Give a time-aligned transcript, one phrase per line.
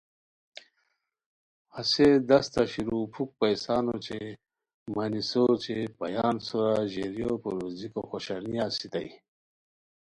[1.75, 4.21] ہسے داستہ شیرو پُھک پیسان اوچے
[4.93, 9.09] مانیسو اوچے پایان سورا ژیریو پرویزیکو خوشانیہ اسیتائے